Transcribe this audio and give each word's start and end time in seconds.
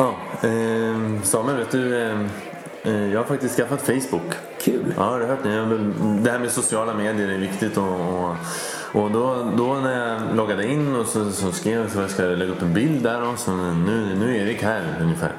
Ja, 0.00 0.16
eh, 0.42 1.22
Samuel, 1.22 1.56
vet 1.56 1.70
du, 1.70 2.02
eh, 2.02 2.20
eh, 2.82 3.12
jag 3.12 3.20
har 3.20 3.24
faktiskt 3.24 3.56
skaffat 3.56 3.82
Facebook. 3.82 4.34
Kul. 4.60 4.94
Ja, 4.96 5.02
har 5.02 5.20
du 5.20 5.26
hört 5.26 5.42
det? 5.42 5.50
Det 6.22 6.30
här 6.30 6.38
med 6.38 6.50
sociala 6.50 6.94
medier 6.94 7.28
är 7.28 7.38
viktigt 7.38 7.76
och, 7.76 7.84
och, 7.84 8.36
och 8.92 9.10
då, 9.10 9.52
då 9.56 9.74
när 9.74 10.08
jag 10.08 10.36
loggade 10.36 10.66
in 10.66 10.96
och 10.96 11.06
så, 11.06 11.30
så 11.30 11.52
skrev 11.52 11.78
jag 11.78 11.86
att 11.86 11.94
jag 11.94 12.10
ska 12.10 12.22
lägga 12.22 12.52
upp 12.52 12.62
en 12.62 12.74
bild 12.74 13.02
där 13.02 13.28
och 13.28 13.38
så 13.38 13.50
nu, 13.50 14.16
nu 14.18 14.36
är 14.36 14.42
Erik 14.42 14.62
här 14.62 14.98
ungefär. 15.00 15.32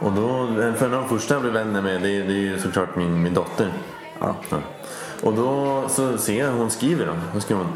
Och 0.00 0.12
då, 0.12 0.46
för 0.76 0.86
en 0.86 0.94
av 0.94 1.00
de 1.00 1.08
första 1.08 1.34
jag 1.34 1.42
blev 1.42 1.54
vänner 1.54 1.82
med 1.82 2.02
det, 2.02 2.22
det 2.22 2.32
är 2.32 2.38
ju 2.38 2.58
såklart 2.58 2.96
min, 2.96 3.22
min 3.22 3.34
dotter. 3.34 3.72
Ja. 4.20 4.36
Ja. 4.50 4.58
Och 5.22 5.34
då 5.34 5.82
så 5.88 6.18
ser 6.18 6.44
jag 6.44 6.52
hon 6.52 6.70
skriver 6.70 7.06
då. 7.06 7.12
Då 7.34 7.40
skriver 7.40 7.62
hon 7.64 7.72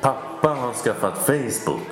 Pappa 0.00 0.48
har 0.48 0.72
skaffat 0.72 1.26
Facebook. 1.26 1.88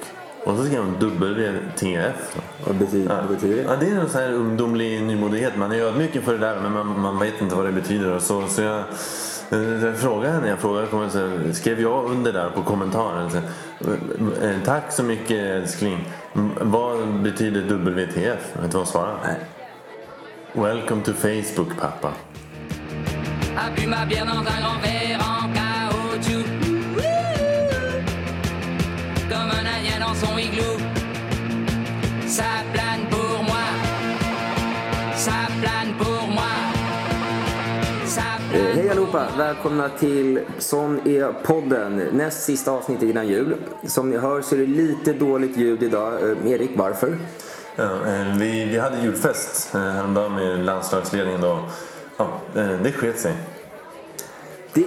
Och 0.47 0.57
så 0.57 0.65
skriver 0.65 0.85
hon 0.85 0.95
WTF. 0.95 2.37
Vad 2.67 2.77
betyder, 2.77 3.15
Ja. 3.15 3.21
vad 3.21 3.31
betyder 3.35 3.57
det? 3.57 3.63
Ja, 3.63 3.77
det 3.81 3.87
är 3.87 3.95
en 4.01 4.09
sån 4.09 4.21
här 4.21 4.33
ungdomlig 4.33 5.03
nymodighet. 5.03 5.57
Man 5.57 5.73
är 5.73 5.81
ödmjuk 5.81 6.17
inför 6.17 6.33
det 6.33 6.39
där 6.39 6.61
men 6.63 6.73
man, 6.73 7.01
man 7.01 7.19
vet 7.19 7.41
inte 7.41 7.55
vad 7.55 7.65
det 7.67 7.73
betyder. 7.73 8.13
Och 8.13 8.23
Så, 8.23 8.47
så 8.49 8.63
jag, 8.63 8.79
eh, 9.51 9.85
jag 9.85 9.99
frågade 9.99 10.35
henne, 10.35 10.49
jag 10.49 10.59
frågade, 10.59 10.87
kommer 10.87 11.09
så 11.09 11.55
skrev 11.55 11.81
jag 11.81 12.05
under 12.11 12.33
där 12.33 12.51
på 12.51 12.63
kommentaren. 12.63 13.31
Så, 13.31 13.37
eh, 14.45 14.51
Tack 14.65 14.93
så 14.93 15.03
mycket 15.03 15.39
älskling. 15.39 16.09
Vad 16.61 17.09
betyder 17.23 17.63
WTF? 17.63 18.17
Vet 18.53 18.55
du 18.55 18.61
vad 18.63 18.75
hon 18.75 18.87
svarade? 18.87 19.17
Nej. 19.25 19.37
Welcome 20.53 21.03
to 21.03 21.13
Facebook 21.13 21.69
pappa. 21.81 22.09
a 23.59 23.71
bu 23.77 23.87
ma 23.87 24.05
bière 24.07 24.25
dans 24.27 24.39
un 24.39 24.45
grand 24.45 24.81
verre 24.83 25.26
Välkomna 39.35 39.89
till 39.89 40.41
Sån 40.59 41.09
är 41.09 41.33
podden. 41.33 41.97
Näst 42.13 42.43
sista 42.43 42.71
avsnittet 42.71 43.03
innan 43.03 43.29
jul. 43.29 43.57
Som 43.87 44.11
ni 44.11 44.17
hör 44.17 44.43
så 44.43 44.55
är 44.55 44.59
det 44.59 44.67
lite 44.67 45.13
dåligt 45.13 45.57
ljud 45.57 45.83
idag. 45.83 46.13
Eh, 46.13 46.53
Erik, 46.53 46.71
varför? 46.75 47.19
Ja, 47.77 47.85
eh, 47.85 48.37
vi, 48.39 48.65
vi 48.65 48.79
hade 48.79 49.03
julfest 49.03 49.75
eh, 49.75 49.81
häromdagen 49.81 50.35
med 50.35 50.65
landslagsledningen. 50.65 51.41
Då. 51.41 51.59
Ja, 52.17 52.29
det 52.55 52.93
sket 52.93 53.19
sig. 53.21 53.35
Det, 54.77 54.85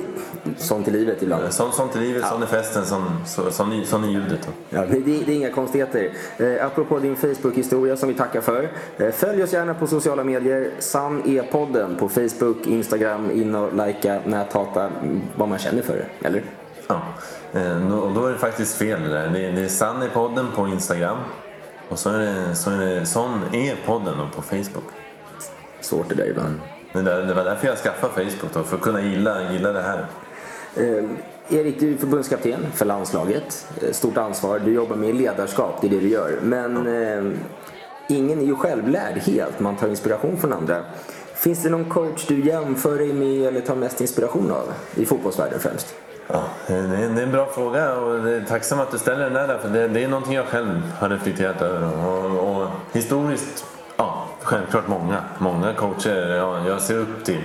sånt 0.57 0.87
i 0.87 0.91
livet 0.91 1.23
ibland. 1.23 1.53
Sånt, 1.53 1.73
sånt 1.73 1.95
är 1.95 1.99
livet, 1.99 2.27
sån 2.27 2.41
är 2.43 2.47
festen, 2.47 2.85
sån, 2.85 3.05
så, 3.25 3.51
sån, 3.51 3.85
sån 3.85 4.03
är 4.03 4.07
ljudet. 4.07 4.39
Då. 4.45 4.77
Ja, 4.77 4.85
det, 4.85 4.99
det 4.99 5.31
är 5.31 5.35
inga 5.35 5.51
konstigheter. 5.51 6.11
Eh, 6.37 6.65
apropå 6.65 6.99
din 6.99 7.15
Facebook-historia 7.15 7.97
som 7.97 8.09
vi 8.09 8.15
tackar 8.15 8.41
för. 8.41 8.69
Eh, 8.97 9.11
följ 9.11 9.43
oss 9.43 9.53
gärna 9.53 9.73
på 9.73 9.87
sociala 9.87 10.23
medier. 10.23 10.71
Sann 10.79 11.23
är 11.25 11.41
podden 11.41 11.95
på 11.95 12.09
Facebook, 12.09 12.67
Instagram. 12.67 13.31
In 13.31 13.55
och 13.55 13.87
likea, 13.87 14.21
näthata, 14.25 14.91
vad 15.35 15.49
man 15.49 15.59
känner 15.59 15.81
för 15.81 15.97
det. 15.97 16.27
Eller? 16.27 16.43
Ja. 16.87 17.01
Eh, 17.53 17.99
och 17.99 18.13
då 18.13 18.25
är 18.25 18.31
det 18.31 18.37
faktiskt 18.37 18.75
fel 18.75 19.01
det 19.01 19.09
där. 19.09 19.29
Det, 19.29 19.51
det 19.51 19.61
är 19.61 19.67
Sann 19.67 20.03
i 20.03 20.09
podden 20.09 20.45
på 20.55 20.67
Instagram. 20.67 21.17
Och 21.89 21.99
så 21.99 22.09
är 22.09 22.19
det, 22.19 22.55
så 22.55 22.71
är 22.71 22.77
det 22.77 23.05
Sån 23.05 23.43
är 23.53 23.75
podden 23.85 24.17
då 24.17 24.27
på 24.35 24.41
Facebook. 24.41 24.85
Svårt 25.81 26.09
det 26.09 26.15
där 26.15 26.29
ibland. 26.29 26.59
Det, 26.93 27.01
där, 27.01 27.21
det 27.21 27.33
var 27.33 27.43
därför 27.43 27.67
jag 27.67 27.77
skaffade 27.77 28.13
Facebook 28.13 28.53
då, 28.53 28.63
för 28.63 28.75
att 28.75 28.81
kunna 28.81 29.01
gilla, 29.01 29.51
gilla 29.51 29.71
det 29.71 29.81
här. 29.81 30.05
Eh, 30.75 31.03
Erik, 31.49 31.79
du 31.79 31.93
är 31.93 31.97
förbundskapten 31.97 32.65
för 32.73 32.85
landslaget. 32.85 33.67
Eh, 33.81 33.91
Stort 33.91 34.17
ansvar. 34.17 34.59
Du 34.59 34.73
jobbar 34.73 34.95
med 34.95 35.15
ledarskap, 35.15 35.81
det 35.81 35.87
är 35.87 35.91
det 35.91 35.99
du 35.99 36.09
gör. 36.09 36.39
Men 36.41 36.87
eh, 36.87 37.31
ingen 38.09 38.39
är 38.39 38.45
ju 38.45 38.55
självlärd 38.55 39.17
helt. 39.17 39.59
Man 39.59 39.75
tar 39.75 39.87
inspiration 39.87 40.37
från 40.37 40.53
andra. 40.53 40.83
Finns 41.33 41.63
det 41.63 41.69
någon 41.69 41.85
coach 41.85 42.25
du 42.27 42.45
jämför 42.45 42.97
dig 42.97 43.13
med 43.13 43.47
eller 43.47 43.61
tar 43.61 43.75
mest 43.75 44.01
inspiration 44.01 44.51
av? 44.51 44.73
I 44.95 45.05
fotbollsvärlden 45.05 45.59
främst. 45.59 45.95
Ja, 46.27 46.43
det 46.67 46.73
är, 46.73 47.19
en 47.23 47.31
bra 47.31 47.45
fråga 47.45 47.95
och 47.95 48.23
det 48.23 48.35
är 48.35 48.41
tacksam 48.41 48.80
att 48.80 48.91
du 48.91 48.97
ställer 48.97 49.30
den 49.30 49.33
där. 49.33 49.58
För 49.58 49.69
det, 49.69 50.03
är 50.03 50.08
någonting 50.08 50.33
jag 50.33 50.45
själv 50.45 50.81
har 50.99 51.09
reflekterat 51.09 51.61
över. 51.61 52.05
Och, 52.05 52.61
och 52.61 52.67
historiskt, 52.93 53.65
självklart 54.49 54.87
många. 54.87 55.23
Många 55.37 55.73
coacher 55.73 56.36
ja, 56.36 56.67
jag 56.67 56.82
ser 56.82 56.98
upp 56.98 57.26
till. 57.26 57.43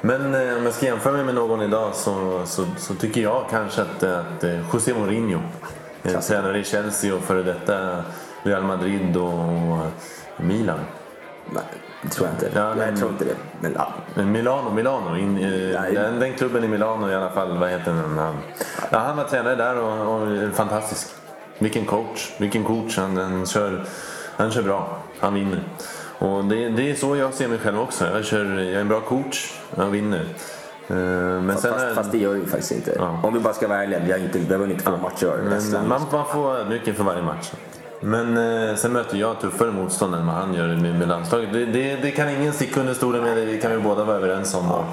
Men 0.00 0.34
eh, 0.34 0.56
om 0.56 0.64
jag 0.64 0.74
ska 0.74 0.86
jämföra 0.86 1.12
mig 1.12 1.24
med 1.24 1.34
någon 1.34 1.62
idag 1.62 1.94
så, 1.94 2.42
så, 2.46 2.66
så 2.76 2.94
tycker 2.94 3.20
jag 3.20 3.44
kanske 3.50 3.82
att, 3.82 4.02
att 4.02 4.44
eh, 4.44 4.72
José 4.72 4.94
Mourinho, 4.94 5.40
eh, 6.02 6.20
tränare 6.20 6.58
i 6.58 6.64
Chelsea 6.64 7.14
och 7.14 7.20
före 7.20 7.42
detta 7.42 8.04
Real 8.42 8.62
Madrid 8.62 9.16
och, 9.16 9.78
Milan. 10.36 10.78
Nej, 11.50 11.62
det 12.02 12.08
tror 12.08 12.28
jag 12.28 12.34
inte. 12.34 12.58
Ja, 12.58 12.74
men- 12.74 12.88
jag 12.88 12.98
tror 12.98 13.10
inte 13.10 13.24
det. 13.24 13.36
Men 13.60 13.72
ja, 13.74 13.92
Men 14.14 14.32
Milano, 14.32 14.70
Milano. 14.70 15.16
In, 15.16 15.38
eh, 15.38 15.82
den, 15.94 16.20
den 16.20 16.34
klubben 16.34 16.64
i 16.64 16.68
Milano 16.68 17.10
i 17.10 17.14
alla 17.14 17.30
fall. 17.30 17.58
Vad 17.58 17.70
heter 17.70 17.92
den? 17.92 18.18
Han, 18.18 18.36
ja, 18.90 18.98
han 18.98 19.16
var 19.16 19.24
tränare 19.24 19.54
där 19.56 19.78
och, 19.78 20.14
och 20.14 20.26
är 20.26 20.50
fantastisk. 20.50 21.08
Vilken 21.58 21.84
coach. 21.84 22.32
Vilken 22.38 22.64
coach. 22.64 22.98
Han, 22.98 23.16
han, 23.16 23.46
kör, 23.46 23.84
han 24.36 24.50
kör 24.50 24.62
bra. 24.62 24.98
Han 25.20 25.34
vinner. 25.34 25.62
Och 26.18 26.44
det, 26.44 26.68
det 26.68 26.90
är 26.90 26.94
så 26.94 27.16
jag 27.16 27.34
ser 27.34 27.48
mig 27.48 27.58
själv 27.58 27.80
också. 27.80 28.04
Jag, 28.14 28.24
kör, 28.24 28.44
jag 28.44 28.74
är 28.74 28.80
en 28.80 28.88
bra 28.88 29.00
coach. 29.00 29.52
Jag 29.76 29.86
vinner. 29.86 30.24
Eh, 30.88 30.96
Men 30.96 31.56
sen 31.58 31.72
fast, 31.72 31.84
är, 31.84 31.94
fast 31.94 32.12
det 32.12 32.18
gör 32.18 32.34
vi 32.34 32.46
faktiskt 32.46 32.72
inte. 32.72 32.92
Ja. 32.98 33.20
Om 33.22 33.34
vi 33.34 33.40
bara 33.40 33.54
ska 33.54 33.68
vara 33.68 33.82
ärliga. 33.82 34.00
Vi 34.04 34.12
har, 34.12 34.18
inte, 34.18 34.38
vi 34.38 34.52
har 34.52 34.60
vunnit 34.60 34.84
två 34.84 34.96
matcher. 34.96 35.40
Nästan. 35.50 35.80
men 35.80 35.88
man, 35.88 36.00
man 36.12 36.26
får 36.26 36.64
mycket 36.64 36.96
för 36.96 37.04
varje 37.04 37.22
match. 37.22 37.52
Men 38.00 38.36
eh, 38.68 38.76
sen 38.76 38.92
möter 38.92 39.16
jag 39.16 39.40
tuffare 39.40 39.70
motstånd 39.70 40.14
än 40.14 40.26
vad 40.26 40.34
han 40.34 40.54
gör 40.54 40.66
med, 40.66 40.98
med 40.98 41.08
landslaget. 41.08 41.52
Det, 41.52 41.66
det, 41.66 41.96
det 41.96 42.10
kan 42.10 42.28
ingen 42.28 42.52
sticka 42.52 42.80
under 42.80 42.94
stolen 42.94 43.22
med, 43.22 43.36
det 43.36 43.58
kan 43.58 43.70
vi 43.70 43.78
båda 43.78 44.04
vara 44.04 44.16
överens 44.16 44.54
om. 44.54 44.68
Då. 44.68 44.84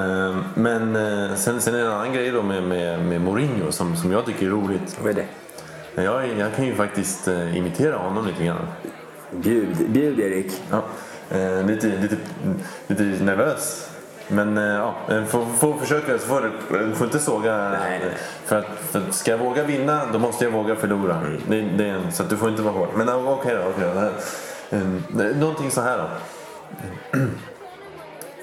Eh, 0.00 0.36
men 0.54 0.96
eh, 0.96 1.34
sen, 1.34 1.60
sen 1.60 1.74
är 1.74 1.78
det 1.78 1.84
en 1.84 1.92
annan 1.92 2.12
grej 2.12 2.30
då 2.30 2.42
med, 2.42 2.62
med, 2.62 3.04
med 3.04 3.20
Mourinho 3.20 3.72
som, 3.72 3.96
som 3.96 4.12
jag 4.12 4.26
tycker 4.26 4.46
är 4.46 4.50
roligt. 4.50 4.98
Vad 5.02 5.10
är 5.10 5.14
det? 5.14 6.02
Jag, 6.02 6.28
jag 6.38 6.54
kan 6.56 6.64
ju 6.66 6.74
faktiskt 6.74 7.28
eh, 7.28 7.56
imitera 7.56 7.96
honom 7.96 8.26
lite 8.26 8.44
grann. 8.44 8.66
Bjud, 9.42 9.76
bjud 9.88 10.20
Erik. 10.20 10.62
Ja. 10.70 10.82
Eh, 11.30 11.66
lite, 11.66 11.86
lite, 11.86 12.16
lite 12.86 13.24
nervös. 13.24 13.90
Men 14.28 14.58
eh, 14.58 14.64
ja, 14.64 14.94
eh, 15.08 15.24
får, 15.24 15.44
får 15.58 15.74
försöka. 15.74 16.18
Så 16.18 16.26
får, 16.26 16.50
får 16.94 17.06
inte 17.06 17.18
såga. 17.18 17.56
Nej, 17.68 18.00
nej. 18.04 18.14
För 18.44 18.56
att, 18.58 18.66
för 18.90 18.98
att 18.98 19.14
ska 19.14 19.30
jag 19.30 19.38
våga 19.38 19.62
vinna, 19.64 20.00
då 20.12 20.18
måste 20.18 20.44
jag 20.44 20.52
våga 20.52 20.76
förlora. 20.76 21.20
Det, 21.48 21.60
det, 21.60 21.88
en- 21.88 22.12
så 22.12 22.22
du 22.22 22.36
får 22.36 22.48
inte 22.48 22.62
vara 22.62 22.74
hård. 22.74 22.88
Men 22.96 23.08
okej 23.08 23.54
då. 23.54 23.70
Okej 23.70 23.84
då. 23.94 24.00
Det 24.00 24.76
eh, 24.76 24.82
det 25.08 25.24
är 25.24 25.34
någonting 25.34 25.70
så 25.70 25.80
här 25.80 25.98
då. 25.98 26.08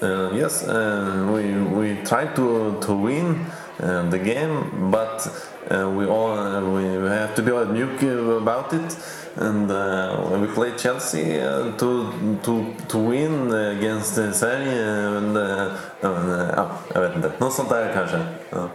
Uh, 0.06 0.36
yes, 0.38 0.68
uh, 0.68 1.34
we, 1.36 1.42
we 1.80 1.96
try 2.06 2.26
to, 2.36 2.72
to 2.80 3.06
win 3.06 3.46
uh, 3.82 4.10
the 4.10 4.18
game, 4.18 4.90
but 4.90 5.28
we 5.68 6.04
all 6.06 6.36
we 6.74 7.08
have 7.08 7.34
to 7.34 7.42
be 7.42 7.52
ödmjuk 7.52 8.02
about 8.02 8.72
it. 8.72 8.98
And 9.36 9.70
uh, 9.70 10.38
we 10.40 10.46
play 10.46 10.72
Chelsea 10.76 11.40
uh, 11.40 11.72
to, 11.78 12.12
to, 12.42 12.74
to 12.88 12.98
win 12.98 13.50
against 13.52 14.18
uh, 14.18 14.30
Sverige. 14.32 15.16
And, 15.16 15.36
uh, 15.36 15.74
uh, 16.04 16.50
ja, 16.56 16.70
jag 16.94 17.00
vet 17.00 17.16
inte. 17.16 17.32
Något 17.38 17.52
sånt 17.52 17.68
där 17.68 17.92
kanske. 17.94 18.20
Ja. 18.50 18.68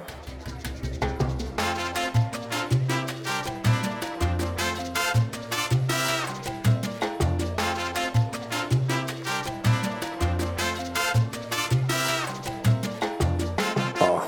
Ja. 14.00 14.24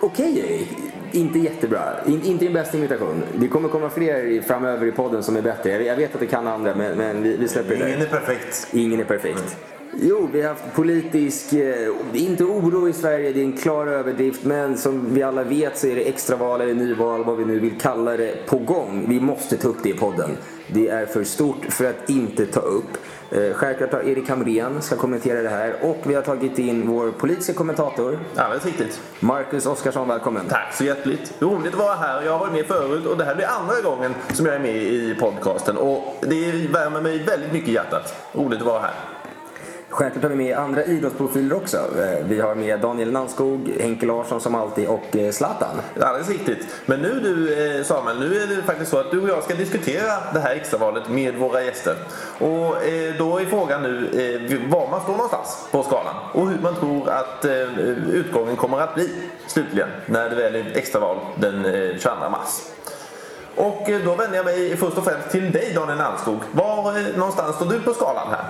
Okej 0.00 0.38
Erik. 0.38 0.83
Inte 1.14 1.38
jättebra. 1.38 2.04
In, 2.06 2.22
inte 2.22 2.44
din 2.44 2.52
bästa 2.52 2.78
imitation. 2.78 3.22
Det 3.34 3.48
kommer 3.48 3.68
komma 3.68 3.90
fler 3.90 4.42
framöver 4.42 4.86
i 4.86 4.92
podden 4.92 5.22
som 5.22 5.36
är 5.36 5.42
bättre. 5.42 5.84
Jag, 5.84 5.96
vet 5.96 6.14
att 6.14 6.20
det 6.20 6.26
kan 6.26 6.46
andra 6.46 6.74
men, 6.74 6.98
men 6.98 7.22
vi, 7.22 7.36
vi 7.36 7.48
släpper 7.48 7.76
det 7.76 7.88
Ingen 7.88 8.02
är 8.02 8.06
perfekt. 8.06 8.68
Ingen 8.72 9.00
är 9.00 9.04
perfekt. 9.04 9.56
Jo, 10.00 10.28
vi 10.32 10.42
har 10.42 10.48
haft 10.48 10.74
politisk, 10.74 11.52
eh, 11.52 11.88
inte 12.12 12.44
oro 12.44 12.88
i 12.88 12.92
Sverige, 12.92 13.32
det 13.32 13.40
är 13.40 13.44
en 13.44 13.56
klar 13.56 13.86
överdrift. 13.86 14.44
Men 14.44 14.78
som 14.78 15.14
vi 15.14 15.22
alla 15.22 15.42
vet 15.42 15.78
så 15.78 15.86
är 15.86 15.94
det 15.94 16.08
extraval 16.08 16.60
eller 16.60 16.74
nyval, 16.74 17.24
vad 17.24 17.36
vi 17.36 17.44
nu 17.44 17.58
vill 17.58 17.80
kalla 17.80 18.16
det, 18.16 18.46
på 18.46 18.58
gång. 18.58 19.04
Vi 19.08 19.20
måste 19.20 19.56
ta 19.56 19.68
upp 19.68 19.82
det 19.82 19.88
i 19.88 19.94
podden. 19.94 20.30
Det 20.68 20.88
är 20.88 21.06
för 21.06 21.24
stort 21.24 21.66
för 21.68 21.84
att 21.84 22.10
inte 22.10 22.46
ta 22.46 22.60
upp. 22.60 22.98
Eh, 23.30 23.52
Självklart 23.52 23.92
har 23.92 24.00
Erik 24.00 24.28
Hamrén 24.28 24.82
ska 24.82 24.96
kommentera 24.96 25.42
det 25.42 25.48
här 25.48 25.74
och 25.82 25.98
vi 26.02 26.14
har 26.14 26.22
tagit 26.22 26.58
in 26.58 26.88
vår 26.88 27.10
politiska 27.10 27.52
kommentator 27.52 28.18
Alldeles 28.36 28.64
riktigt. 28.66 29.00
Marcus 29.20 29.66
Oskarsson, 29.66 30.08
välkommen. 30.08 30.46
Tack 30.48 30.74
så 30.74 30.84
hjärtligt. 30.84 31.34
Roligt 31.38 31.72
att 31.72 31.78
vara 31.78 31.94
här. 31.94 32.22
Jag 32.22 32.32
har 32.32 32.38
varit 32.38 32.52
med 32.52 32.66
förut 32.66 33.06
och 33.06 33.18
det 33.18 33.24
här 33.24 33.34
blir 33.34 33.46
andra 33.46 33.80
gången 33.80 34.14
som 34.32 34.46
jag 34.46 34.54
är 34.54 34.60
med 34.60 34.76
i 34.76 35.16
podcasten. 35.20 35.76
Och 35.76 36.16
det 36.20 36.68
värmer 36.72 37.00
mig 37.00 37.24
väldigt 37.24 37.52
mycket 37.52 37.68
i 37.68 37.72
hjärtat. 37.72 38.14
Roligt 38.32 38.60
att 38.60 38.66
vara 38.66 38.80
här. 38.80 39.13
Självklart 39.94 40.22
har 40.22 40.30
vi 40.30 40.36
med 40.36 40.58
andra 40.58 40.84
idrottsprofiler 40.84 41.56
också. 41.56 41.76
Eh, 41.76 42.26
vi 42.26 42.40
har 42.40 42.54
med 42.54 42.80
Daniel 42.80 43.12
Nannskog, 43.12 43.76
Henke 43.80 44.06
Larsson 44.06 44.40
som 44.40 44.54
alltid 44.54 44.88
och 44.88 45.16
eh, 45.16 45.32
Zlatan. 45.32 45.80
Alldeles 46.00 46.28
riktigt. 46.28 46.66
Men 46.86 47.00
nu 47.00 47.20
du 47.20 47.52
eh, 47.78 47.84
Samuel, 47.84 48.18
nu 48.20 48.42
är 48.42 48.46
det 48.46 48.62
faktiskt 48.62 48.90
så 48.90 48.98
att 48.98 49.10
du 49.10 49.22
och 49.22 49.28
jag 49.28 49.42
ska 49.42 49.54
diskutera 49.54 50.32
det 50.34 50.40
här 50.40 50.54
extravalet 50.54 51.08
med 51.08 51.34
våra 51.34 51.62
gäster. 51.62 51.96
Och 52.38 52.76
då 53.18 53.38
är 53.38 53.44
frågan 53.50 53.82
nu 53.82 54.66
var 54.68 54.90
man 54.90 55.00
står 55.00 55.12
någonstans 55.12 55.68
på 55.70 55.82
skalan 55.82 56.14
och 56.32 56.48
hur 56.48 56.58
man 56.58 56.74
tror 56.74 57.08
att 57.08 57.44
utgången 58.12 58.56
kommer 58.56 58.80
att 58.80 58.94
bli 58.94 59.10
slutligen 59.46 59.88
när 60.06 60.30
det 60.30 60.36
väl 60.36 60.54
är 60.54 60.76
extraval 60.76 61.16
den 61.36 61.64
22 61.98 62.30
mars. 62.30 62.60
Och 63.56 63.90
då 64.04 64.14
vänder 64.14 64.36
jag 64.36 64.44
mig 64.44 64.76
först 64.76 64.98
och 64.98 65.04
främst 65.04 65.30
till 65.30 65.52
dig 65.52 65.72
Daniel 65.74 65.98
Nannskog. 65.98 66.38
Var 66.52 67.16
någonstans 67.18 67.56
står 67.56 67.66
du 67.66 67.80
på 67.80 67.94
skalan 67.94 68.28
här? 68.30 68.44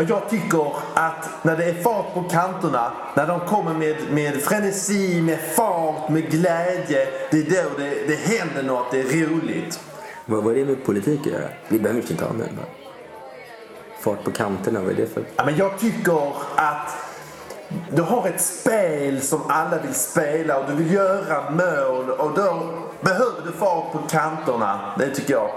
Ja, 0.00 0.06
Jag 0.08 0.30
tycker 0.30 0.72
att 0.94 1.28
när 1.42 1.56
det 1.56 1.64
är 1.64 1.74
fart 1.74 2.14
på 2.14 2.22
kanterna, 2.22 2.92
när 3.14 3.26
de 3.26 3.40
kommer 3.40 3.74
med, 3.74 3.96
med 4.10 4.34
frenesi, 4.42 5.20
med 5.20 5.38
fart, 5.40 6.08
med 6.08 6.30
glädje, 6.30 7.08
det 7.30 7.38
är 7.38 7.62
då 7.62 7.68
det, 7.78 8.06
det 8.06 8.14
händer 8.14 8.62
något, 8.62 8.90
det 8.90 9.00
är 9.00 9.26
roligt. 9.26 9.80
Vad 10.26 10.46
är 10.46 10.54
det 10.54 10.64
med 10.64 10.84
politik 10.84 11.20
att 11.20 11.26
göra? 11.26 11.48
Vi 11.68 11.78
behöver 11.78 12.10
inte 12.10 12.24
ha 12.24 12.32
med 12.32 12.48
bara. 12.56 12.66
Fart 14.00 14.24
på 14.24 14.30
kanterna, 14.30 14.80
vad 14.80 14.90
är 14.90 14.94
det 14.94 15.06
för... 15.06 15.22
Ja, 15.36 15.44
men 15.44 15.56
jag 15.56 15.78
tycker 15.78 16.32
att 16.56 16.96
du 17.90 18.02
har 18.02 18.28
ett 18.28 18.40
spel 18.40 19.20
som 19.20 19.40
alla 19.48 19.78
vill 19.78 19.94
spela 19.94 20.58
och 20.58 20.70
du 20.70 20.76
vill 20.76 20.92
göra 20.92 21.50
mål 21.50 22.10
och 22.10 22.34
då 22.34 22.68
behöver 23.00 23.42
du 23.46 23.52
fart 23.52 23.92
på 23.92 23.98
kanterna. 23.98 24.94
Det 24.98 25.14
tycker 25.14 25.32
jag. 25.32 25.50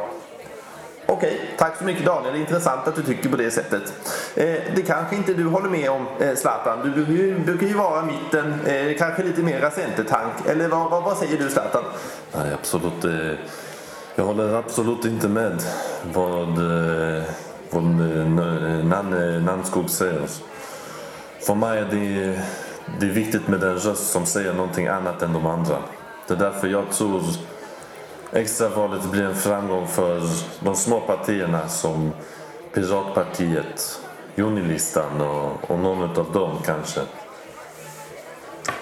Okej, 1.05 1.41
tack 1.57 1.77
så 1.77 1.83
mycket 1.83 2.05
Daniel. 2.05 2.33
Det 2.33 2.39
är 2.39 2.41
intressant 2.41 2.87
att 2.87 2.95
du 2.95 3.03
tycker 3.03 3.29
på 3.29 3.37
det 3.37 3.51
sättet. 3.51 3.93
Eh, 4.35 4.45
det 4.75 4.81
kanske 4.87 5.15
inte 5.15 5.33
du 5.33 5.45
håller 5.45 5.69
med 5.69 5.89
om 5.91 6.05
eh, 6.19 6.35
Zlatan. 6.35 6.79
Du 6.83 6.91
brukar 6.91 7.13
ju, 7.13 7.39
brukar 7.39 7.67
ju 7.67 7.73
vara 7.73 8.01
mitten, 8.05 8.53
eh, 8.65 8.97
kanske 8.97 9.23
lite 9.23 9.41
mer 9.41 9.69
centertank. 9.75 10.33
Eller 10.49 10.67
vad, 10.67 10.89
vad, 10.91 11.03
vad 11.03 11.17
säger 11.17 11.37
du 11.37 11.49
Zlatan? 11.49 11.83
Nej, 12.35 12.53
absolut. 12.53 13.05
eh, 13.05 13.37
Jag 14.15 14.23
håller 14.25 14.53
absolut 14.53 15.05
inte 15.05 15.27
med 15.27 15.63
vad, 16.13 16.49
eh, 17.17 17.23
vad 17.69 17.83
eh, 17.83 18.85
Nanne 18.85 19.39
Nannskog 19.39 19.83
eh, 19.83 19.87
säger. 19.89 20.27
För 21.39 21.55
mig 21.55 21.79
är 21.79 21.85
det, 21.85 22.39
det 22.99 23.05
är 23.05 23.11
viktigt 23.11 23.47
med 23.47 23.63
en 23.63 23.75
röst 23.79 24.11
som 24.11 24.25
säger 24.25 24.53
någonting 24.53 24.87
annat 24.87 25.21
än 25.21 25.33
de 25.33 25.45
andra. 25.45 25.77
Det 26.27 26.33
är 26.33 26.37
därför 26.37 26.67
jag 26.67 26.89
tror 26.91 27.21
extravalet 28.33 29.11
blir 29.11 29.23
en 29.23 29.35
framgång 29.35 29.87
för 29.87 30.21
de 30.59 30.75
små 30.75 30.99
partierna 30.99 31.67
som 31.67 32.11
Piratpartiet, 32.73 33.99
Junilistan 34.35 35.21
och, 35.21 35.71
och 35.71 35.79
någon 35.79 36.03
av 36.03 36.31
dem 36.33 36.57
kanske. 36.65 37.01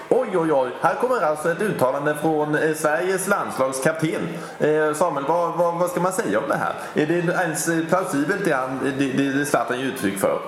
Oj, 0.09 0.37
oj, 0.37 0.53
oj. 0.53 0.69
Här 0.81 0.95
kommer 0.95 1.21
alltså 1.21 1.51
ett 1.51 1.61
uttalande 1.61 2.15
från 2.21 2.55
eh, 2.55 2.73
Sveriges 2.75 3.27
landslagskapten. 3.27 4.21
Eh, 4.59 4.93
Samuel, 4.93 5.25
vad, 5.27 5.57
vad, 5.57 5.79
vad 5.79 5.89
ska 5.89 6.01
man 6.01 6.13
säga 6.13 6.39
om 6.39 6.49
det 6.49 6.55
här? 6.55 6.73
Är 6.93 7.07
det 7.07 7.13
ens 7.13 7.69
plausibelt 7.89 8.45
det, 8.45 8.51
han, 8.51 8.79
det, 8.97 9.05
det, 9.05 9.31
det 9.31 9.45
Zlatan 9.45 9.79
ger 9.79 9.85
uttryck 9.85 10.19
för? 10.19 10.41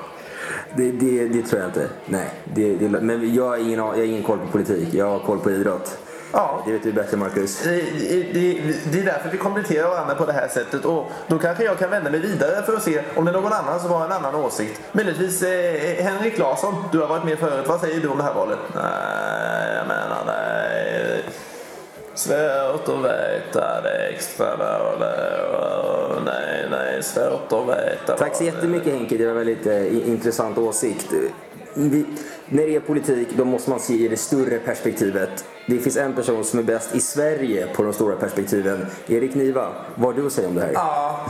Det, 0.75 0.91
det, 0.91 1.27
det 1.27 1.41
tror 1.41 1.61
jag 1.61 1.69
inte. 1.69 1.87
Nej. 2.05 2.29
Det, 2.53 2.75
det, 2.75 2.89
men 2.89 3.33
jag 3.33 3.47
har, 3.47 3.57
ingen, 3.57 3.79
jag 3.79 3.85
har 3.85 4.03
ingen 4.03 4.23
koll 4.23 4.39
på 4.39 4.47
politik. 4.47 4.93
Jag 4.93 5.09
har 5.09 5.19
koll 5.19 5.39
på 5.39 5.51
idrott. 5.51 5.97
Ja. 6.33 6.63
Det 6.65 6.71
vet 6.71 6.83
du 6.83 6.91
bättre, 6.91 7.17
Marcus. 7.17 7.63
Det, 7.63 7.69
det, 8.33 8.53
det 8.91 8.99
är 8.99 9.05
därför 9.05 9.29
vi 9.29 9.37
kompletterar 9.37 9.89
varandra 9.89 10.15
på 10.15 10.25
det 10.25 10.33
här 10.33 10.47
sättet 10.47 10.85
och 10.85 11.11
då 11.27 11.39
kanske 11.39 11.63
jag 11.63 11.79
kan 11.79 11.89
vända 11.89 12.11
mig 12.11 12.19
vidare 12.19 12.63
för 12.63 12.73
att 12.73 12.83
se 12.83 13.03
om 13.15 13.25
det 13.25 13.31
är 13.31 13.33
någon 13.33 13.53
annan 13.53 13.79
som 13.79 13.91
har 13.91 14.05
en 14.05 14.11
annan 14.11 14.35
åsikt. 14.35 14.81
Möjligtvis 14.91 15.43
eh, 15.43 16.03
Henrik 16.03 16.37
Larsson, 16.37 16.75
du 16.91 16.99
har 16.99 17.07
varit 17.07 17.23
med 17.23 17.39
förut. 17.39 17.65
Vad 17.67 17.79
säger 17.79 18.01
du 18.01 18.07
om 18.07 18.17
det 18.17 18.23
här 18.23 18.33
valet? 18.33 18.59
Nej, 18.75 19.75
jag 19.75 19.87
menar 19.87 20.33
är 20.33 21.23
svårt 22.15 22.89
att 22.89 23.05
veta 23.05 23.81
det 23.81 24.07
extra 24.07 24.55
valet. 24.55 26.23
Nej, 26.25 26.67
nej, 26.71 27.03
svårt 27.03 27.53
att 27.53 27.67
veta. 27.67 28.17
Tack 28.17 28.35
så 28.35 28.43
jättemycket 28.43 28.93
Henke, 28.93 29.17
det 29.17 29.25
var 29.25 29.33
väldigt 29.33 29.67
eh, 29.67 30.09
intressant 30.09 30.57
åsikt. 30.57 31.13
Mm, 31.75 31.89
Vi, 31.89 32.05
när 32.49 32.63
det 32.63 32.75
är 32.75 32.79
politik 32.79 33.27
då 33.37 33.45
måste 33.45 33.69
man 33.69 33.79
se 33.79 33.93
i 33.93 34.07
det 34.07 34.17
större 34.17 34.59
perspektivet. 34.59 35.45
Det 35.67 35.77
finns 35.79 35.97
en 35.97 36.13
person 36.13 36.43
som 36.43 36.59
är 36.59 36.63
bäst 36.63 36.95
i 36.95 36.99
Sverige 37.01 37.67
på 37.75 37.83
de 37.83 37.93
stora 37.93 38.15
perspektiven. 38.15 38.85
Erik 39.07 39.35
Niva, 39.35 39.73
vad 39.95 40.13
har 40.15 40.21
du 40.21 40.27
att 40.27 40.33
säga 40.33 40.47
om 40.47 40.55
det 40.55 40.61
här? 40.61 40.71
Ja, 40.73 41.25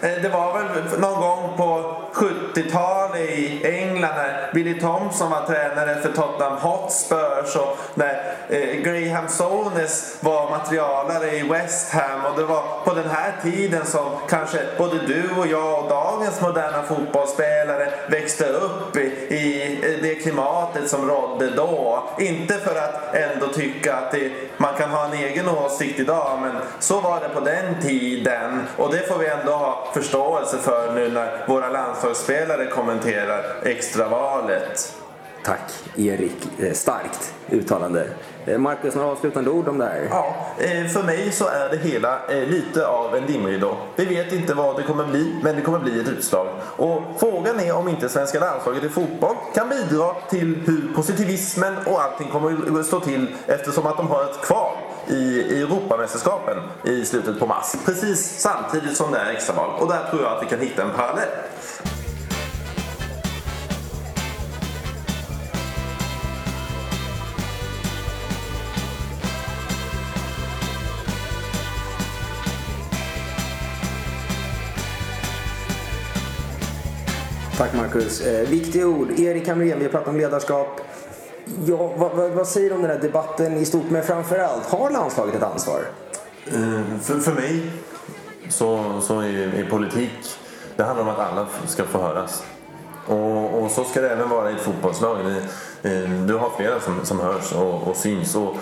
Eh, 0.00 0.22
det 0.22 0.28
var 0.28 0.58
väl 0.58 1.00
någon 1.00 1.20
gång 1.20 1.56
på 1.56 1.94
70-talet 2.12 3.20
i 3.20 3.60
England 3.64 4.14
när 4.16 4.50
Billy 4.54 4.80
Thompson 4.80 5.30
var 5.30 5.46
tränare 5.46 6.00
för 6.02 6.12
Tottenham 6.12 6.56
Hotspurs 6.58 7.56
och 7.56 7.78
när 7.94 8.34
eh, 8.48 8.80
Graham 8.80 9.28
Souness 9.28 10.16
var 10.20 10.50
materialare 10.50 11.30
i 11.30 11.42
West 11.42 11.92
Ham 11.92 12.24
och 12.24 12.38
det 12.38 12.44
var 12.44 12.62
på 12.84 12.94
den 12.94 13.10
här 13.10 13.32
tiden 13.42 13.86
som 13.86 14.04
kanske 14.28 14.58
både 14.78 14.98
du 15.06 15.24
och 15.38 15.46
jag 15.46 15.84
och 15.84 15.88
dagens 15.88 16.40
moderna 16.40 16.82
fotbollsspelare 16.82 17.92
växte 18.08 18.44
upp 18.44 18.96
i, 18.96 19.06
i 19.34 19.98
det 20.02 20.14
klimatet 20.14 20.90
som 20.90 21.08
rådde 21.08 21.50
då. 21.50 22.02
Inte 22.18 22.54
för 22.54 22.76
att 22.76 23.14
ändå 23.14 23.46
tycka 23.48 23.96
att 23.96 24.12
det, 24.12 24.30
man 24.56 24.74
kan 24.74 24.90
ha 24.90 25.04
en 25.04 25.12
egen 25.12 25.48
åsikt 25.48 26.00
idag 26.00 26.38
men 26.42 26.52
så 26.78 27.00
var 27.00 27.20
det 27.20 27.28
på 27.28 27.40
den 27.40 27.82
tiden 27.82 28.66
och 28.76 28.92
det 28.92 29.08
får 29.08 29.18
vi 29.18 29.26
ändå 29.26 29.52
ha 29.52 29.87
förståelse 29.94 30.58
för 30.58 30.92
nu 30.94 31.08
när 31.08 31.46
våra 31.48 31.68
landslagsspelare 31.68 32.66
kommenterar 32.66 33.44
extravalet. 33.62 34.94
Tack 35.44 35.72
Erik, 35.96 36.48
Eh, 36.58 36.72
starkt 36.72 37.34
uttalande. 37.50 38.06
Eh, 38.46 38.58
Marcus, 38.58 38.94
några 38.94 39.08
avslutande 39.08 39.50
ord 39.50 39.68
om 39.68 39.78
det 39.78 39.84
här? 39.84 40.08
Ja, 40.10 40.34
eh, 40.58 40.86
för 40.86 41.02
mig 41.02 41.32
så 41.32 41.46
är 41.46 41.68
det 41.70 41.76
hela 41.76 42.18
lite 42.28 42.86
av 42.86 43.16
en 43.16 43.26
dimridå. 43.26 43.76
Vi 43.96 44.04
vet 44.04 44.32
inte 44.32 44.54
vad 44.54 44.76
det 44.76 44.82
kommer 44.82 45.04
bli, 45.04 45.40
men 45.42 45.56
det 45.56 45.62
kommer 45.62 45.78
bli 45.78 46.00
ett 46.00 46.08
utslag. 46.08 46.48
Och 46.76 47.02
frågan 47.18 47.60
är 47.60 47.76
om 47.76 47.88
inte 47.88 48.08
svenska 48.08 48.40
landslaget 48.40 48.84
i 48.84 48.88
fotboll 48.88 49.36
kan 49.54 49.68
bidra 49.68 50.14
till 50.30 50.62
hur 50.66 50.94
positivismen 50.94 51.74
och 51.86 52.02
allting 52.02 52.28
kommer 52.28 52.80
att 52.80 52.86
stå 52.86 53.00
till 53.00 53.36
eftersom 53.46 53.86
att 53.86 53.96
de 53.96 54.08
har 54.08 54.22
ett 54.24 54.40
kval 54.42 54.72
i 55.10 55.38
i 55.50 55.62
Europamästerskapen 55.62 56.56
i 56.84 57.04
slutet 57.04 57.38
på 57.38 57.46
mars. 57.46 57.74
Precis 57.84 58.40
samtidigt 58.40 58.96
som 58.96 59.12
det 59.12 59.18
är 59.18 59.32
extraval. 59.32 59.80
Och 59.80 59.88
där 59.88 60.10
tror 60.10 60.22
jag 60.22 60.32
att 60.32 60.42
vi 60.42 60.46
kan 60.46 60.60
hitta 60.60 60.82
en 60.82 60.90
parallell. 60.90 61.28
Tack 77.58 77.74
Marcus. 77.74 78.20
Eh, 78.20 78.48
viktiga 78.48 78.86
ord. 78.86 79.10
Erik 79.18 79.48
Hamrén, 79.48 79.78
vi 79.78 79.84
har 79.84 79.90
pratat 79.90 80.08
om 80.08 80.16
ledarskap. 80.16 80.87
Ja, 81.66 81.92
vad, 81.96 82.12
vad, 82.12 82.30
vad 82.30 82.48
säger 82.48 82.68
du 82.68 82.74
om 82.74 82.82
den 82.82 82.90
här 82.90 82.98
debatten 82.98 83.56
i 83.56 83.64
stort? 83.64 83.90
Men 83.90 84.02
framförallt, 84.02 84.66
har 84.66 84.90
landslaget 84.90 85.34
ett 85.34 85.42
ansvar? 85.42 85.80
Eh, 86.46 86.98
För, 87.02 87.18
för 87.18 87.32
mig 87.32 87.70
så, 88.48 89.00
så 89.00 89.20
är, 89.20 89.54
är 89.54 89.70
politik, 89.70 90.38
det 90.76 90.82
handlar 90.82 91.04
om 91.04 91.10
att 91.10 91.18
alla 91.18 91.46
ska 91.66 91.84
få 91.84 91.98
höras. 91.98 92.44
Och, 93.06 93.62
och 93.62 93.70
så 93.70 93.84
ska 93.84 94.00
det 94.00 94.10
även 94.10 94.28
vara 94.28 94.50
i 94.50 94.54
ett 94.54 94.60
fotbollslag. 94.60 95.16
Det, 95.82 95.90
eh, 95.90 96.10
du 96.10 96.34
har 96.34 96.50
flera 96.56 96.80
som, 96.80 97.04
som 97.04 97.20
hörs 97.20 97.52
och, 97.52 97.88
och 97.88 97.96
syns. 97.96 98.34
Och 98.36 98.56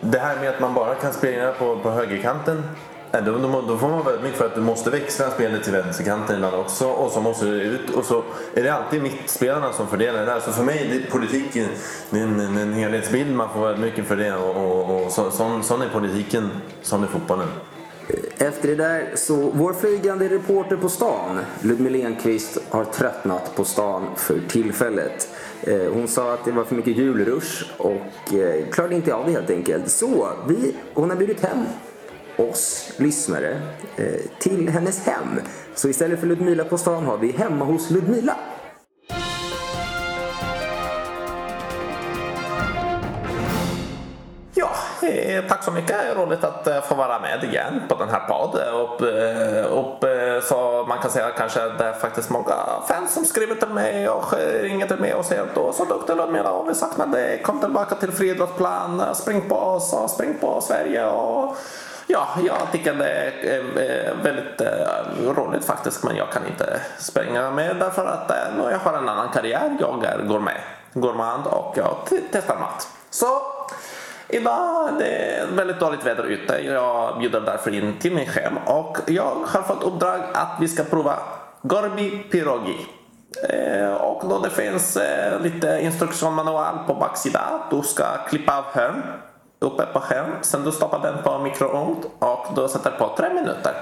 det 0.00 0.18
här 0.18 0.36
med 0.40 0.50
att 0.50 0.60
man 0.60 0.74
bara 0.74 0.94
kan 0.94 1.12
spela 1.12 1.52
på, 1.52 1.78
på 1.78 1.90
högerkanten 1.90 2.62
då, 3.20 3.38
då, 3.38 3.64
då 3.68 3.78
får 3.78 3.88
man 3.88 4.04
vara 4.04 4.14
ödmjuk 4.14 4.34
för 4.34 4.46
att 4.46 4.54
du 4.54 4.60
måste 4.60 4.90
växla 4.90 5.30
spelet 5.30 5.64
till 5.64 5.72
vänsterkanten 5.72 6.36
ibland 6.36 6.54
också 6.54 6.86
och 6.86 7.12
så 7.12 7.20
måste 7.20 7.44
du 7.44 7.62
ut 7.62 7.90
och 7.90 8.04
så 8.04 8.24
är 8.54 8.62
det 8.62 8.74
alltid 8.74 9.02
mittspelarna 9.02 9.72
som 9.72 9.88
fördelar 9.88 10.20
det 10.20 10.26
där. 10.26 10.40
Så 10.40 10.52
för 10.52 10.62
mig 10.62 10.88
det 10.90 10.96
är 10.96 11.10
politiken 11.10 11.68
det 12.10 12.18
är 12.18 12.22
en, 12.22 12.40
en, 12.40 12.56
en 12.56 12.72
helhetsbild 12.72 13.36
man 13.36 13.52
får 13.52 13.60
vara 13.60 13.70
ödmjuk 13.70 13.98
inför 13.98 14.16
det 14.16 14.36
och, 14.36 14.56
och, 14.56 15.04
och 15.04 15.12
så, 15.12 15.30
sån, 15.30 15.62
sån 15.62 15.82
är 15.82 15.88
politiken, 15.88 16.50
sån 16.82 17.02
är 17.02 17.06
fotbollen. 17.06 17.48
Efter 18.38 18.68
det 18.68 18.74
där 18.74 19.10
så, 19.14 19.34
vår 19.34 19.72
flygande 19.72 20.28
reporter 20.28 20.76
på 20.76 20.88
stan, 20.88 21.38
Ludmila 21.60 22.08
Enqvist, 22.08 22.58
har 22.70 22.84
tröttnat 22.84 23.56
på 23.56 23.64
stan 23.64 24.06
för 24.16 24.40
tillfället. 24.48 25.28
Eh, 25.62 25.92
hon 25.92 26.08
sa 26.08 26.34
att 26.34 26.44
det 26.44 26.52
var 26.52 26.64
för 26.64 26.74
mycket 26.74 26.96
julrush 26.96 27.64
och 27.76 28.34
eh, 28.34 28.68
klarade 28.70 28.94
inte 28.94 29.14
av 29.14 29.26
det 29.26 29.32
helt 29.32 29.50
enkelt. 29.50 29.90
Så 29.90 30.28
vi, 30.48 30.74
hon 30.94 31.10
har 31.10 31.16
bjudit 31.16 31.40
hem 31.40 31.64
oss 32.36 32.92
lyssnare 32.96 33.60
eh, 33.96 34.20
till 34.38 34.68
hennes 34.68 35.06
hem. 35.06 35.40
Så 35.74 35.88
istället 35.88 36.20
för 36.20 36.26
Ludmila 36.26 36.64
på 36.64 36.78
stan 36.78 37.06
har 37.06 37.18
vi 37.18 37.32
hemma 37.32 37.64
hos 37.64 37.90
Ludmila. 37.90 38.36
Ja, 44.56 44.70
eh, 45.08 45.44
tack 45.48 45.64
så 45.64 45.70
mycket. 45.70 46.16
Roligt 46.16 46.44
att 46.44 46.66
eh, 46.66 46.80
få 46.80 46.94
vara 46.94 47.20
med 47.20 47.44
igen 47.44 47.82
på 47.88 47.94
den 47.94 48.08
här 48.08 48.20
podden. 48.20 48.74
Och, 48.74 49.02
eh, 49.08 49.66
och, 49.66 50.04
eh, 50.04 50.42
så 50.42 50.84
man 50.88 50.98
kan 50.98 51.10
säga 51.10 51.30
kanske 51.30 51.64
att 51.64 51.78
det 51.78 51.84
är 51.84 51.92
faktiskt 51.92 52.30
många 52.30 52.54
fans 52.88 53.14
som 53.14 53.24
skriver 53.24 53.54
till 53.54 53.68
mig 53.68 54.08
och 54.08 54.40
eh, 54.40 54.62
ringer 54.62 54.86
till 54.86 54.98
mig 54.98 55.14
och 55.14 55.24
säger 55.24 55.42
att 55.42 55.54
du 55.54 55.60
är 55.60 55.72
så 55.72 55.84
duktig 55.84 56.16
Ludmila 56.16 56.50
och 56.50 56.70
vi 56.70 56.74
saknar 56.74 57.06
dig. 57.06 57.42
Kom 57.42 57.60
tillbaka 57.60 57.94
till 57.94 58.12
friidrottsplan, 58.12 59.02
spring 59.14 59.48
på 59.48 59.56
oss 59.56 59.92
och 59.92 60.10
spring 60.10 60.34
på 60.40 60.60
Sverige. 60.60 61.06
Och 61.06 61.56
Ja, 62.06 62.28
jag 62.46 62.72
tycker 62.72 62.94
det 62.94 63.08
är 63.08 63.32
eh, 63.44 63.84
eh, 63.84 64.16
väldigt 64.22 64.60
eh, 64.60 65.32
roligt 65.36 65.64
faktiskt 65.64 66.04
men 66.04 66.16
jag 66.16 66.32
kan 66.32 66.46
inte 66.46 66.80
springa 66.98 67.50
med 67.50 67.76
därför 67.76 68.06
att 68.06 68.32
jag 68.70 68.78
har 68.78 68.98
en 68.98 69.08
annan 69.08 69.28
karriär. 69.28 69.76
Jag 69.80 70.04
är 70.04 70.22
gourmet, 70.22 70.60
gourmand 70.92 71.46
och 71.46 71.74
jag 71.76 71.96
testar 72.32 72.58
mat. 72.58 72.88
Så 73.10 73.26
idag 74.28 74.88
är 74.88 74.98
det 74.98 75.46
väldigt 75.56 75.80
dåligt 75.80 76.06
väder 76.06 76.24
ute. 76.24 76.58
Jag 76.58 77.18
bjuder 77.18 77.40
därför 77.40 77.74
in 77.74 77.98
till 77.98 78.14
min 78.14 78.28
hem 78.28 78.58
och 78.66 78.98
jag 79.06 79.34
har 79.46 79.62
fått 79.62 79.82
uppdrag 79.82 80.20
att 80.32 80.56
vi 80.60 80.68
ska 80.68 80.84
prova 80.84 81.18
Gorbi 81.62 82.10
Pirogi. 82.30 82.86
Och 84.00 84.28
då 84.28 84.38
det 84.38 84.50
finns 84.50 84.98
lite 85.40 85.78
instruktionsmanual 85.82 86.78
på 86.86 86.94
baksidan. 86.94 87.60
Du 87.70 87.82
ska 87.82 88.04
klippa 88.28 88.58
av 88.58 88.64
hörn 88.64 89.02
uppe 89.64 89.86
på 89.86 90.00
skärm. 90.00 90.32
Sen 90.42 90.64
du 90.64 90.72
stoppar 90.72 90.98
den 90.98 91.22
på 91.22 91.38
mikrougn 91.38 91.96
och 92.18 92.46
du 92.56 92.68
sätter 92.68 92.90
på 92.90 93.16
tre 93.16 93.34
minuter. 93.34 93.74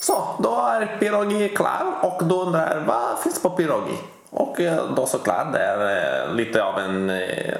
Så, 0.00 0.28
då 0.38 0.50
är 0.50 0.96
pirogi 1.00 1.48
klar 1.48 1.94
och 2.02 2.24
du 2.24 2.34
undrar 2.34 2.84
vad 2.86 3.18
finns 3.18 3.42
på 3.42 3.50
pirogi? 3.50 3.98
Och 4.30 4.60
eh, 4.60 4.84
då 4.96 5.06
såklart 5.06 5.52
det 5.52 5.58
är 5.58 6.26
eh, 6.28 6.34
lite 6.34 6.64
av 6.64 6.78
en 6.78 7.10
eh, 7.10 7.54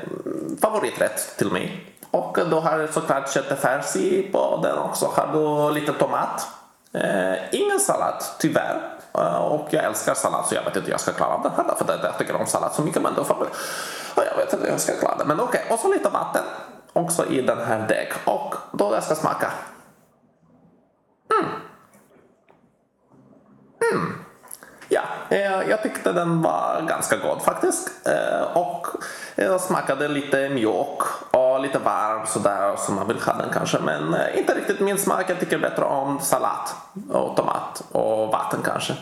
favoriträtt 0.62 1.36
till 1.38 1.52
mig. 1.52 1.86
Och 2.10 2.38
då 2.50 2.60
har 2.60 2.86
såklart 2.86 3.32
köttfärs 3.32 3.96
i 3.96 4.30
på 4.32 4.60
den 4.62 4.78
också. 4.78 5.06
Har 5.06 5.26
du 5.32 5.74
lite 5.74 5.92
tomat. 5.92 6.59
Eh, 6.92 7.34
ingen 7.52 7.80
sallad 7.80 8.24
tyvärr. 8.38 8.98
Eh, 9.14 9.36
och 9.36 9.68
jag 9.70 9.84
älskar 9.84 10.14
sallad 10.14 10.46
så 10.46 10.54
jag 10.54 10.62
vet 10.62 10.76
inte 10.76 10.86
hur 10.86 10.90
jag 10.90 11.00
ska 11.00 11.12
klara 11.12 11.34
av 11.34 11.42
det 11.42 11.52
här. 11.56 11.74
För 11.74 12.04
jag 12.04 12.18
tycker 12.18 12.36
om 12.36 12.46
sallad 12.46 12.72
så 12.72 12.82
mycket 12.82 13.02
men 13.02 13.14
då 13.14 13.24
får 13.24 13.36
och 14.14 14.22
jag 14.30 14.36
vet 14.36 14.52
inte 14.52 14.64
hur 14.64 14.72
jag 14.72 14.80
ska 14.80 14.96
klara 14.96 15.16
det. 15.16 15.24
Men 15.24 15.40
okej, 15.40 15.60
okay. 15.64 15.74
och 15.74 15.80
så 15.80 15.92
lite 15.92 16.08
vatten 16.08 16.42
också 16.92 17.26
i 17.26 17.42
den 17.42 17.58
här 17.58 17.88
deg. 17.88 18.12
Och 18.24 18.54
då 18.72 18.94
jag 18.94 19.02
ska 19.02 19.14
smaka. 19.14 19.52
Mm. 21.30 21.50
Mm. 23.92 24.24
Ja, 24.88 25.02
eh, 25.28 25.70
jag 25.70 25.82
tyckte 25.82 26.12
den 26.12 26.42
var 26.42 26.84
ganska 26.88 27.16
god 27.16 27.42
faktiskt. 27.42 28.08
Eh, 28.08 28.56
och 28.56 28.86
jag 29.34 29.60
smakade 29.60 30.08
lite 30.08 30.48
mjölk 30.48 30.98
lite 31.60 31.78
varm 31.78 32.26
sådär 32.26 32.76
som 32.76 32.94
man 32.94 33.08
vill 33.08 33.20
ha 33.20 33.32
den 33.32 33.52
kanske. 33.52 33.78
Men 33.78 34.14
eh, 34.14 34.38
inte 34.38 34.54
riktigt 34.54 34.80
min 34.80 34.98
smak. 34.98 35.24
Jag 35.28 35.40
tycker 35.40 35.58
bättre 35.58 35.84
om 35.84 36.20
sallad 36.20 36.68
och 37.10 37.36
tomat 37.36 37.82
och 37.92 38.28
vatten 38.28 38.60
kanske. 38.64 38.94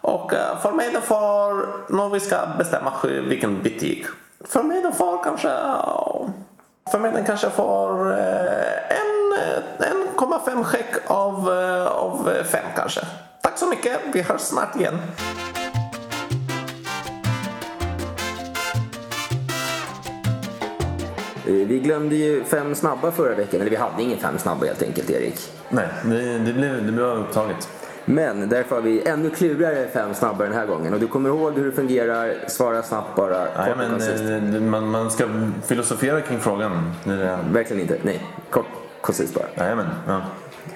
Och 0.00 0.34
eh, 0.34 0.58
för 0.58 0.72
mig 0.72 0.90
det 0.92 1.00
får, 1.00 1.66
när 1.92 2.08
vi 2.08 2.20
ska 2.20 2.36
bestämma 2.58 2.92
vilken 3.02 3.62
butik 3.62 4.06
för 4.44 4.62
mig 4.62 4.82
den 4.82 4.92
får 4.92 5.24
kanske, 5.24 5.48
för 6.90 6.98
mig 6.98 7.12
den 7.12 7.24
kanske 7.24 7.50
får 7.50 8.12
eh, 8.12 8.18
en 8.88 9.32
eh, 9.38 9.92
1,5 10.18 10.72
check 10.72 11.10
av, 11.10 11.52
eh, 11.52 11.86
av 11.86 12.30
kanske. 12.76 13.00
Tack 13.42 13.58
så 13.58 13.66
mycket, 13.66 14.00
vi 14.12 14.22
hörs 14.22 14.40
snart 14.40 14.76
igen. 14.76 14.98
Vi 21.46 21.78
glömde 21.78 22.16
ju 22.16 22.44
fem 22.44 22.74
snabba 22.74 23.10
förra 23.10 23.34
veckan, 23.34 23.60
eller 23.60 23.70
vi 23.70 23.76
hade 23.76 24.02
ingen 24.02 24.18
fem 24.18 24.38
snabba 24.38 24.66
helt 24.66 24.82
enkelt 24.82 25.10
Erik. 25.10 25.52
Nej, 25.68 25.88
det, 26.04 26.38
det 26.38 26.52
blev, 26.52 26.86
det 26.86 26.92
blev 26.92 27.06
upptaget. 27.06 27.68
Men 28.04 28.48
därför 28.48 28.74
har 28.74 28.82
vi 28.82 29.08
ännu 29.08 29.30
klurigare 29.30 29.88
fem 29.92 30.14
snabbare 30.14 30.48
den 30.48 30.56
här 30.56 30.66
gången. 30.66 30.94
Och 30.94 31.00
du 31.00 31.06
kommer 31.06 31.28
ihåg 31.28 31.58
hur 31.58 31.66
det 31.66 31.72
fungerar, 31.72 32.34
svara 32.48 32.82
snabbt 32.82 33.16
bara. 33.16 33.38
Nej, 33.56 33.74
men, 33.76 34.54
eh, 34.54 34.62
man, 34.62 34.88
man 34.88 35.10
ska 35.10 35.24
filosofera 35.66 36.20
kring 36.20 36.40
frågan. 36.40 36.92
Verkligen 37.52 37.82
inte, 37.82 37.98
nej. 38.02 38.26
Kort, 38.50 38.66
koncist 39.00 39.34
bara. 39.34 39.46
Nej, 39.54 39.76
men, 39.76 39.86
ja. 40.06 40.22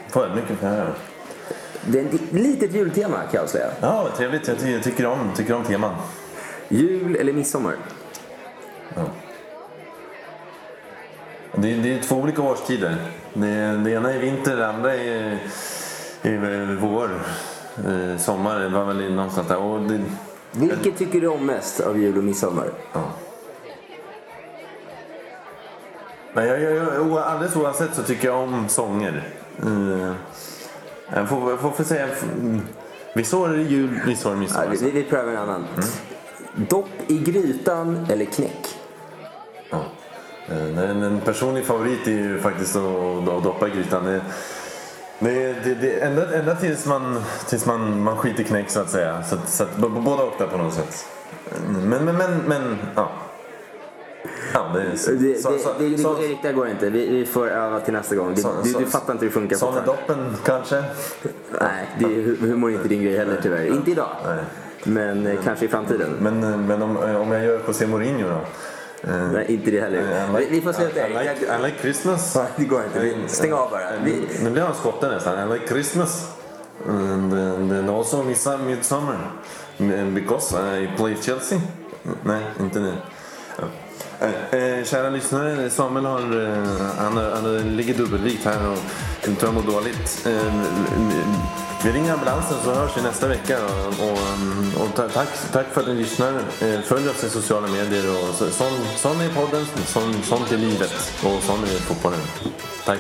Får 0.08 0.25
ödmjukt 0.25 0.61
kan 0.61 0.68
jag 0.68 0.78
göra. 0.78 0.92
Det 1.87 2.00
är 2.00 2.04
ett 2.04 2.32
litet 2.32 2.75
jultema 2.75 3.16
kan 3.16 3.40
jag 3.40 3.49
säga. 3.49 3.66
Ja, 3.80 4.08
trevligt. 4.16 4.49
Jag 4.49 4.82
tycker 4.82 5.06
om, 5.06 5.30
tycker 5.37 5.54
om 5.54 5.64
teman. 5.64 5.94
Jul 6.68 7.16
eller 7.16 7.32
midsommar? 7.32 7.75
Ja. 8.94 9.02
Det, 11.58 11.75
det 11.75 11.92
är 11.92 12.02
två 12.02 12.16
olika 12.16 12.42
årstider. 12.42 12.96
Det, 13.34 13.80
det 13.84 13.90
ena 13.90 14.12
är 14.12 14.18
vinter, 14.18 14.56
det 14.56 14.68
andra 14.68 14.94
är 14.94 15.38
i 16.22 16.36
vår, 16.80 17.10
eh, 17.88 18.18
sommar, 18.18 18.60
det 18.60 18.68
var 18.68 18.84
väl 18.84 19.14
någonstans 19.14 19.48
där. 19.48 19.56
Och 19.56 19.80
det, 19.80 20.00
Vilket 20.52 20.98
tycker 20.98 21.20
du 21.20 21.28
om 21.28 21.46
mest 21.46 21.80
av 21.80 21.98
jul 21.98 22.18
och 22.18 22.25
midsommar? 22.25 22.70
Ja. 22.92 23.04
Nej, 26.32 26.48
jag, 26.48 26.60
jag, 26.60 26.86
jag, 26.94 27.18
alldeles 27.18 27.56
oavsett 27.56 27.94
så 27.94 28.02
tycker 28.02 28.28
jag 28.28 28.42
om 28.42 28.68
sånger. 28.68 29.28
Uh, 29.66 30.12
jag 31.14 31.28
får, 31.28 31.50
jag 31.50 31.76
får 31.76 31.84
säga... 31.84 32.08
Vissa 33.14 33.36
år 33.36 33.48
är 33.48 33.56
det 33.56 33.62
jul, 33.62 34.00
vissa 34.06 34.28
år 34.28 34.32
är 34.32 34.36
midsommar. 34.36 34.64
Ja, 34.64 34.78
vi, 34.80 34.90
vi 34.90 35.04
prövar 35.04 35.32
en 35.32 35.38
annan. 35.38 35.64
Mm. 35.75 36.66
Dopp 36.68 36.88
i 37.06 37.18
grytan 37.18 38.06
eller 38.10 38.25
knäck? 38.25 38.75
Ja. 40.49 40.55
En, 40.55 41.03
en 41.03 41.21
personlig 41.21 41.65
favorit 41.65 42.07
är 42.07 42.11
ju 42.11 42.38
faktiskt 42.38 42.76
att, 42.76 43.43
doppa 43.45 43.69
i 43.69 43.71
grytan. 43.71 44.05
Det, 44.05 44.21
det, 45.65 45.75
det, 45.75 46.00
ända, 46.00 46.38
ända 46.38 46.55
tills 46.55 46.87
man, 46.87 47.23
tills 47.49 47.67
man, 47.67 48.03
man 48.03 48.17
skiter 48.17 48.43
knäck 48.43 48.71
så 48.71 48.81
att 48.81 48.91
säga. 48.91 49.23
Så, 49.23 49.37
så 49.47 49.62
att, 49.62 49.76
båda 49.76 50.25
åkta 50.25 50.47
på 50.47 50.59
något 50.59 50.75
sätt. 50.75 51.07
Men, 51.69 52.05
men, 52.05 52.17
men, 52.17 52.38
men 52.47 52.79
ja. 52.95 53.11
Ja, 54.55 54.71
det, 54.75 54.83
är, 54.83 54.97
så, 54.97 55.11
det, 55.11 55.43
så, 55.43 55.59
så, 55.59 55.73
det, 55.79 55.99
så, 55.99 56.23
Erik, 56.23 56.38
det 56.43 56.53
går 56.53 56.69
inte. 56.69 56.91
Vi, 56.91 57.09
vi 57.09 57.26
får 57.26 57.49
öva 57.49 57.81
till 57.81 57.93
nästa 57.93 58.15
gång. 58.15 58.37
Så, 58.37 58.53
du, 58.65 58.73
du, 58.73 58.87
fattar 58.87 59.12
inte 59.12 59.25
hur 59.25 59.31
det 59.31 59.35
funkar. 59.35 59.57
Sån 59.57 59.75
doppen 59.87 60.37
kanske? 60.45 60.85
Nej, 61.61 61.88
det 61.99 62.07
humor 62.47 62.71
är 62.71 62.75
inte 62.75 62.88
din 62.88 63.03
grej 63.03 63.17
heller 63.17 63.41
tyvärr. 63.43 63.67
Inte 63.67 63.91
idag. 63.91 64.09
Nej. 64.25 64.45
Men, 64.85 65.23
men 65.23 65.37
kanske 65.37 65.65
i 65.65 65.69
framtiden. 65.69 66.17
Men, 66.21 66.67
men 66.67 66.83
om, 66.83 66.97
om 66.97 67.33
jag 67.33 67.45
gör 67.45 67.61
José 67.67 67.87
Mourinho 67.87 68.29
då? 68.29 68.41
Uh, 69.06 69.32
Nej, 69.32 69.46
inte 69.48 69.70
det 69.70 69.80
heller. 69.80 70.38
Like, 70.38 70.50
vi 70.50 70.60
får 70.60 70.72
sluta. 70.72 71.08
I, 71.08 71.12
I, 71.12 71.14
like, 71.14 71.56
I 71.58 71.62
like 71.62 71.78
Christmas. 71.80 72.38
det 72.56 72.64
går 72.64 72.82
inte. 72.84 73.34
stäng 73.34 73.52
av 73.52 73.70
bara. 73.70 73.98
Vi... 74.04 74.28
Nu 74.42 74.50
blir 74.50 74.62
han 74.62 74.75
skotte 74.75 75.08
nästan. 75.08 75.48
I 75.48 75.54
like 75.54 75.68
Christmas. 75.68 76.32
And, 76.88 77.32
and, 77.32 77.72
and 77.72 77.90
also 77.90 78.22
midsummer. 78.22 79.18
Because 80.14 80.56
I 80.56 80.88
play 80.96 81.16
Chelsea. 81.22 81.60
Nej, 82.22 82.42
inte 82.60 82.78
det. 82.78 82.94
Eh, 84.20 84.84
kära 84.84 85.10
lyssnare, 85.10 85.70
Samuel 85.70 86.04
har, 86.04 86.44
eh, 86.44 86.86
han, 86.98 87.16
han 87.16 87.76
ligger 87.76 87.94
dubbelvikt 87.94 88.44
här 88.44 88.68
och 88.68 88.78
tror 89.22 89.36
jag 89.42 89.54
mår 89.54 89.72
dåligt. 89.72 90.28
Vi 91.85 91.92
ringer 91.92 92.12
ambulansen 92.12 92.56
så 92.64 92.75
hörs 92.75 92.97
vi 92.97 93.02
nästa 93.02 93.28
vecka. 93.28 93.59
Och, 93.64 94.09
och, 94.09 94.83
och 94.83 95.12
tack, 95.14 95.28
tack 95.52 95.66
för 95.73 95.80
att 95.80 95.88
ni 95.88 95.95
lyssnar. 95.95 96.33
Eh, 96.61 96.80
följ 96.80 97.09
oss 97.09 97.25
i 97.25 97.30
sociala 97.30 97.68
medier. 97.68 98.11
Och 98.11 98.35
sån, 98.35 98.73
sån 98.97 99.21
är 99.21 99.28
podden, 99.28 99.66
sån, 99.87 100.23
sånt 100.23 100.52
är 100.52 100.59
livet 100.59 101.12
och 101.25 101.42
sån 101.42 101.64
är 101.64 101.78
fotbollen. 101.80 102.21
Tack. 102.85 102.99